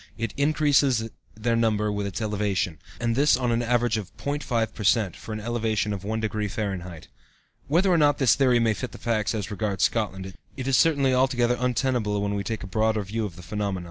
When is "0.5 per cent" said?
4.17-5.15